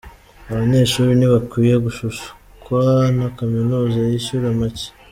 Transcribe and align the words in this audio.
Abanyeshuri 0.51 1.11
ntibakwiye 1.15 1.75
gushukwa 1.85 2.81
na 3.17 3.27
Kaminuza 3.37 3.97
zishyura 4.09 4.47
make. 4.59 4.87